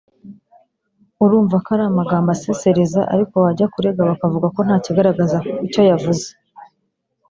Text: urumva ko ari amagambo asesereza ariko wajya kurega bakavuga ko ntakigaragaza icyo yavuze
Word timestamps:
urumva 1.23 1.55
ko 1.63 1.69
ari 1.75 1.83
amagambo 1.91 2.29
asesereza 2.35 3.01
ariko 3.13 3.33
wajya 3.43 3.65
kurega 3.73 4.01
bakavuga 4.11 4.47
ko 4.55 4.59
ntakigaragaza 4.65 5.37
icyo 5.65 5.81
yavuze 5.89 6.27